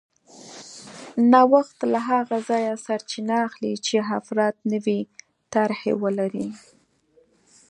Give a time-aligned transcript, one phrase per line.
[1.31, 4.99] نوښت له هغه ځایه سرچینه اخلي چې افراد نوې
[5.53, 6.47] طرحې ولري